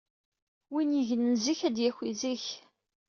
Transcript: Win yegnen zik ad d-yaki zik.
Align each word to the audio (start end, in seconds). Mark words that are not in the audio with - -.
Win 0.73 0.89
yegnen 0.97 1.33
zik 1.43 1.59
ad 1.67 1.73
d-yaki 1.75 2.11
zik. 2.19 2.45